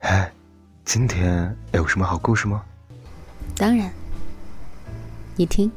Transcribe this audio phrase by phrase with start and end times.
[0.00, 0.32] 哎，
[0.84, 2.64] 今天有什么好故事吗？
[3.56, 3.88] 当然，
[5.36, 5.70] 你听。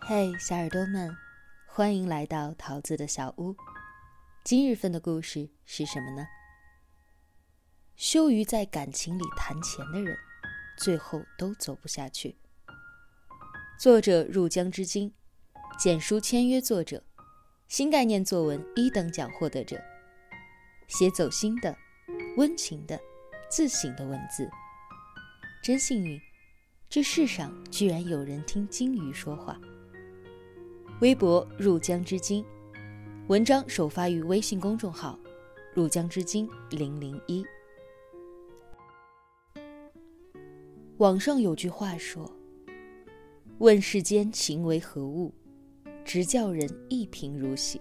[0.00, 1.16] 嘿，小耳朵们，
[1.66, 3.54] 欢迎来到桃子的小屋。
[4.42, 6.26] 今日份的故事是什么呢？
[7.94, 10.16] 羞于在感情里谈钱的人，
[10.76, 12.34] 最后都走不下去。
[13.78, 15.12] 作者入江之鲸，
[15.78, 17.00] 简书签约作者，
[17.68, 19.80] 新概念作文一等奖获得者。
[20.88, 21.76] 写走心的、
[22.36, 22.98] 温情的、
[23.48, 24.50] 自省的文字，
[25.62, 26.20] 真幸运，
[26.90, 29.56] 这世上居然有人听鲸鱼说话。
[31.00, 32.44] 微博入江之鲸，
[33.28, 35.16] 文章首发于微信公众号
[35.72, 37.46] “入江之鲸零零一”。
[40.98, 42.28] 网上有句话说
[43.58, 45.32] ：“问世间情为何物，
[46.04, 47.80] 直叫人一贫如洗。”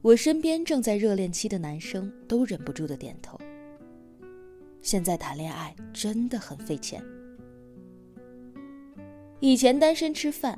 [0.00, 3.36] 我身边正在热恋期的男生都忍不住的点头。
[4.80, 7.02] 现在谈恋爱真的很费钱。
[9.40, 10.56] 以前单身吃饭，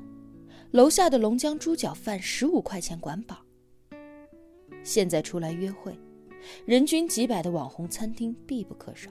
[0.72, 3.38] 楼下的龙江猪脚饭十五块钱管饱。
[4.84, 5.98] 现在出来约会，
[6.66, 9.10] 人均几百的网红餐厅必不可少。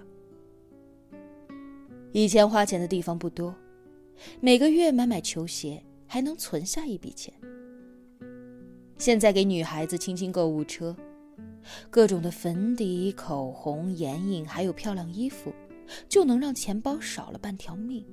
[2.17, 3.53] 以前花钱的地方不多，
[4.39, 7.31] 每个月买买球鞋还能存下一笔钱。
[8.97, 10.97] 现在给女孩子清清购物车，
[11.91, 15.53] 各种的粉底、口红、眼影，还有漂亮衣服，
[16.09, 18.03] 就能让钱包少了半条命。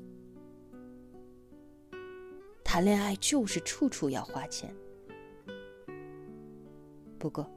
[2.62, 4.70] 谈恋爱就是处处要花钱。
[7.18, 7.50] 不过，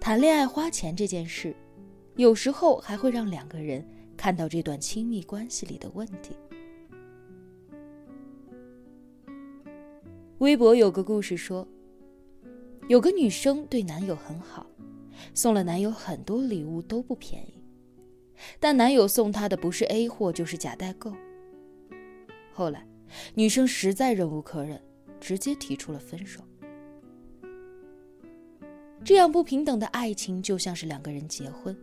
[0.00, 1.54] 谈恋爱花钱这件事，
[2.16, 3.86] 有时候还会让两个人
[4.20, 6.36] 看到这段亲密关系里的问题。
[10.40, 11.66] 微博有个故事说。
[12.86, 14.66] 有个女生对男友很好，
[15.32, 17.54] 送了男友很多礼物都不便宜，
[18.58, 21.14] 但男友送她的不是 A 货就是假代购。
[22.52, 22.86] 后来，
[23.34, 24.78] 女生实在忍无可忍，
[25.18, 26.42] 直接提出了分手。
[29.02, 31.74] 这样不平等的爱情就像是两个人结婚，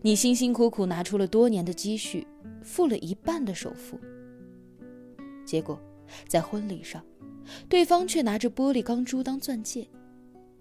[0.00, 2.26] 你辛辛苦苦拿出了多年的积蓄，
[2.62, 3.98] 付了一半的首付，
[5.44, 5.80] 结果
[6.26, 7.04] 在婚礼上。
[7.68, 9.86] 对方却拿着玻璃钢珠当钻戒，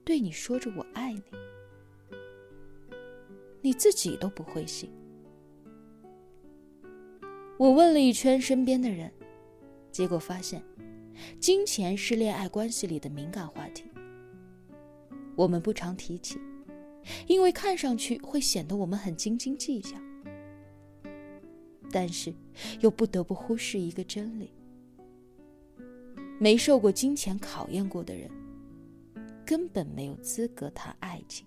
[0.03, 1.21] 对你说着“我爱你”，
[3.61, 4.89] 你自己都不会信。
[7.59, 9.11] 我问了一圈身边的人，
[9.91, 10.61] 结果发现，
[11.39, 13.83] 金钱是恋爱关系里的敏感话题。
[15.35, 16.39] 我们不常提起，
[17.27, 19.97] 因为看上去会显得我们很斤斤计较，
[21.91, 22.33] 但是
[22.79, 24.51] 又不得不忽视一个真理。
[26.39, 28.29] 没受过金钱考验过的人，
[29.45, 31.45] 根本没有资格谈爱情。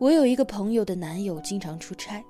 [0.00, 2.22] 我有一个朋友的男友经常出差，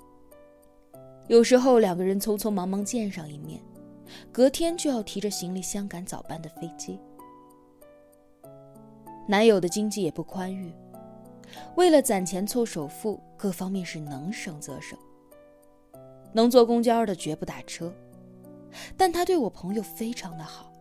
[1.28, 3.60] 有时候两个人匆匆忙忙见上一面，
[4.32, 6.98] 隔天就要提着行李箱赶早班的飞机。
[9.26, 10.74] 男友的经济也不宽裕。
[11.76, 14.98] 为了攒钱凑首付，各方面是能省则省。
[16.32, 17.94] 能坐公交的绝不打车，
[18.96, 20.72] 但他对我朋友非常的好，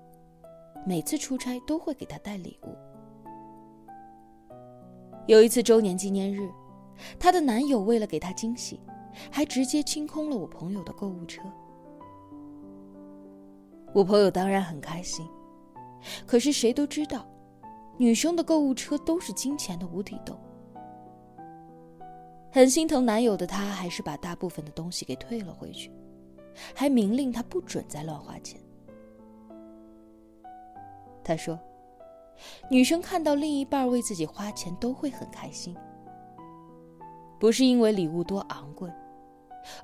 [0.85, 2.75] 每次出差都会给他带礼物。
[5.28, 6.50] 有一次周年纪念日，
[7.19, 8.79] 她的男友为了给她惊喜，
[9.31, 11.41] 还直接清空了我朋友的购物车。
[13.94, 15.28] 我朋友当然很开心，
[16.25, 17.28] 可是谁都知道，
[17.98, 20.36] 女生的购物车都是金钱的无底洞。
[22.51, 25.92] 很心疼男友的她，还是把大部分的东西给退了回去，
[26.74, 28.60] 还明令他不准再乱花钱。
[31.24, 31.60] 她说
[32.69, 35.75] ：“女生看到另一半为自己花钱都会很开心，
[37.39, 38.92] 不是因为礼物多昂贵，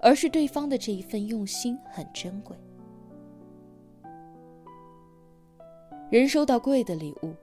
[0.02, 2.58] 而是对方的这一份用心很珍贵。
[6.10, 7.36] 人收到贵的礼物，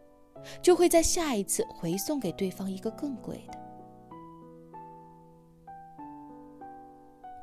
[0.61, 3.59] 就会在下一次回送给对方一个更贵的。”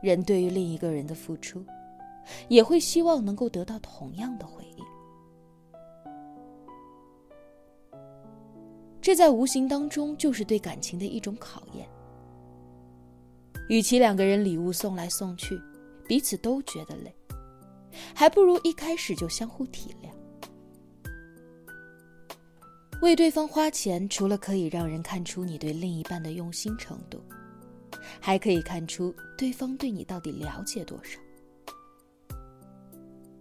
[0.04, 1.66] 人对于另一个人的付出，
[2.50, 4.86] 也会希望能够得到同样的回应。
[9.02, 11.88] 这在无形当中就是对感情的一种考验。
[13.70, 15.58] 与其两个人礼物送来送去，
[16.06, 17.16] 彼此都觉得累，
[18.14, 20.03] 还不如一开始就相互体谅。
[23.04, 27.22] 为对方花钱，除了可以让人看出你对另一半的用心程度，
[28.22, 31.20] 还可以看出对方对你到底了解多少。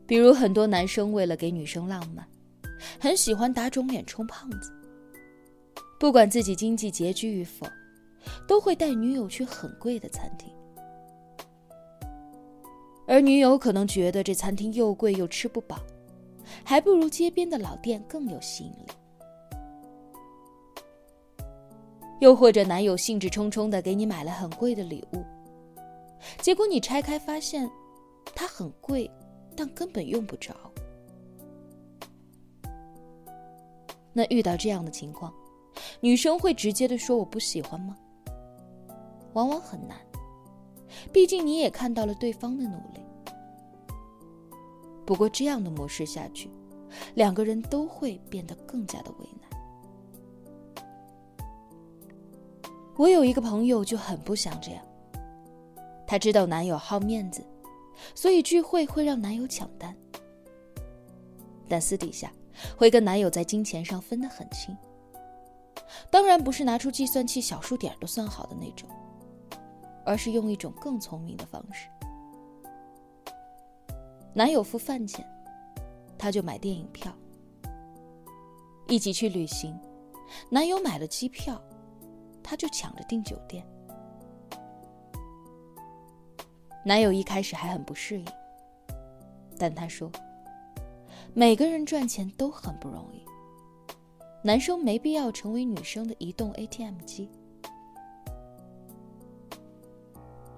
[0.05, 2.26] 比如，很多男生为了给女生浪漫，
[2.99, 4.73] 很喜欢打肿脸充胖子。
[5.97, 7.64] 不管自己经济拮据与否，
[8.49, 10.53] 都会带女友去很贵的餐厅。
[13.06, 15.79] 而女友可能觉得这餐厅又贵又吃不饱，
[16.64, 18.93] 还不如街边的老店更有吸引力。
[22.22, 25.24] 又或者男友兴致冲冲的给你买了很贵的礼物，
[26.40, 27.69] 结果你拆开发现，
[28.32, 29.10] 它很贵，
[29.56, 30.54] 但根本用不着。
[34.12, 35.34] 那遇到这样的情况，
[35.98, 37.96] 女生会直接的说我不喜欢吗？
[39.32, 39.98] 往往很难，
[41.12, 43.00] 毕竟你也看到了对方的努力。
[45.04, 46.48] 不过这样的模式下去，
[47.16, 49.51] 两个人都会变得更加的为难。
[52.96, 54.84] 我有一个朋友就很不想这样。
[56.06, 57.44] 她知道男友好面子，
[58.14, 59.96] 所以聚会会让男友抢单，
[61.68, 62.30] 但私底下
[62.76, 64.76] 会跟男友在金钱上分得很清。
[66.10, 68.88] 当然不是拿出计算器小数点都算好的那种，
[70.04, 71.88] 而是用一种更聪明的方式。
[74.34, 75.26] 男友付饭钱，
[76.18, 77.10] 她就买电影票；
[78.86, 79.78] 一起去旅行，
[80.50, 81.58] 男友买了机票。
[82.42, 83.66] 他就抢着订酒店。
[86.84, 88.26] 男友一开始还很不适应，
[89.56, 90.10] 但他说
[91.32, 93.24] ：“每个人赚钱都很不容易，
[94.42, 97.30] 男生没必要成为女生的移动 ATM 机。”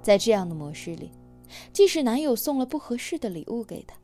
[0.02, 1.12] 在这样的模式里，
[1.72, 3.96] 即使男友送了不合适的礼物给她，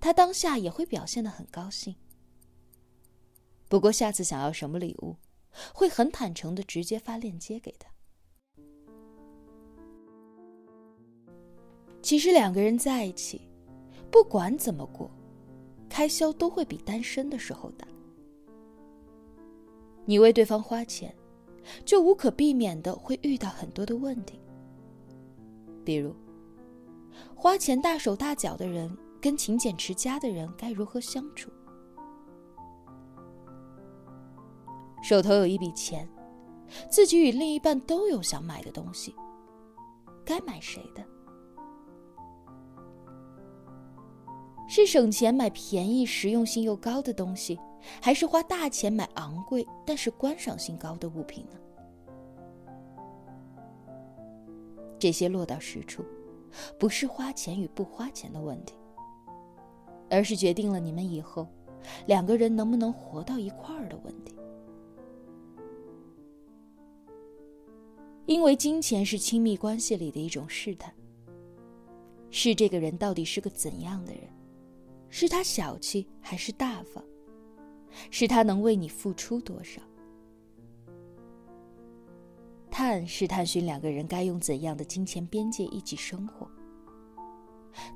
[0.00, 1.94] 她当下也会表现的很高兴。
[3.68, 5.16] 不过下次想要什么礼物？
[5.74, 7.88] 会很坦诚的直接发链接给他。
[12.00, 13.42] 其实两个人在一起，
[14.10, 15.10] 不管怎么过，
[15.88, 17.86] 开销都会比单身的时候大。
[20.06, 21.14] 你为对方花钱，
[21.84, 24.40] 就无可避免的会遇到很多的问题。
[25.84, 26.14] 比如，
[27.34, 31.50] 花钱大手大脚的人跟勤俭持家的人该如何相处？
[35.08, 36.06] 手头有一笔钱，
[36.90, 39.14] 自己与另一半都有想买的东西，
[40.22, 41.02] 该买谁的？
[44.68, 47.58] 是省钱买便宜、实用性又高的东西，
[48.02, 51.56] 还是花大钱买昂贵但是观赏性高的物品呢？
[54.98, 56.04] 这些落到实处，
[56.78, 58.74] 不是花钱与不花钱的问题，
[60.10, 61.46] 而是决定了你们以后
[62.04, 64.34] 两个人能不能活到一块儿的问题。
[68.28, 70.92] 因为金钱是亲密关系里的一种试探，
[72.28, 74.24] 是这个人到底是个怎样的人，
[75.08, 77.02] 是他小气还是大方，
[78.10, 79.80] 是他能为你付出多少。
[82.70, 86.46] 探是探寻两个人该用怎样的金钱边界一起生活，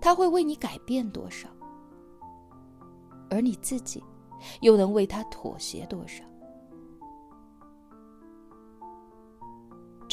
[0.00, 1.46] 他会为你改变多少，
[3.28, 4.02] 而你自己
[4.62, 6.24] 又能为他妥协多少。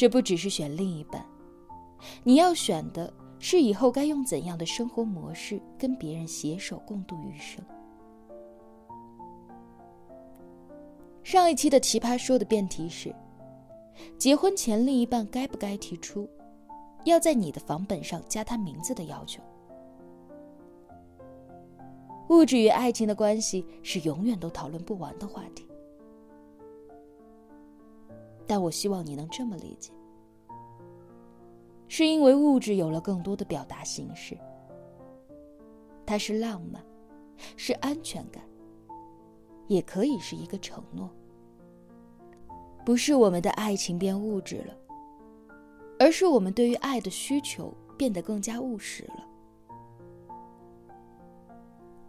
[0.00, 1.22] 这不只是选另一半，
[2.24, 7.62] 你要选的是以后该用怎样的生活模式跟别人携手共度余生。
[11.22, 13.14] 上一期的奇葩说的辩题是：
[14.16, 16.26] 结婚前另一半该不该提出
[17.04, 19.42] 要在你的房本上加他名字的要求？
[22.30, 25.69] 物质与爱情的关系是永远都讨论不完的话题。
[28.50, 29.92] 但我希望你能这么理解，
[31.86, 34.36] 是因为物质有了更多的表达形式，
[36.04, 36.84] 它是浪漫，
[37.56, 38.42] 是安全感，
[39.68, 41.08] 也可以是一个承诺。
[42.84, 44.76] 不是我们的爱情变物质了，
[46.00, 49.24] 而是我们对于爱的需求变得更加务实了。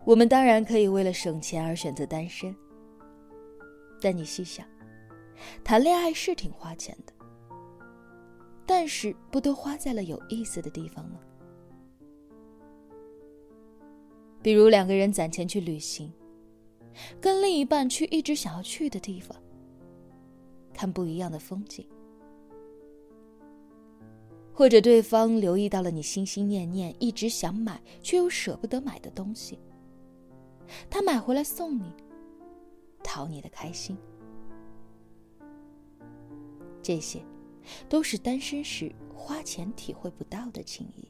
[0.06, 2.56] 我们当然可以为了省钱而选择单身，
[4.02, 4.66] 但你细想。
[5.64, 7.14] 谈恋爱是挺花钱的，
[8.66, 11.20] 但是不都花在了有意思的地方吗？
[14.42, 16.12] 比如两个人攒钱去旅行，
[17.20, 19.38] 跟另一半去一直想要去的地方，
[20.74, 21.86] 看不一样的风景，
[24.52, 29.60] 或者对方留意到了你心心念念、一直想买却又舍不得买的东西，
[30.90, 31.94] 他买回来送你。
[33.04, 33.98] 讨你的开心。
[36.82, 37.24] 这些，
[37.88, 41.08] 都是单身时花钱体会不到的情谊。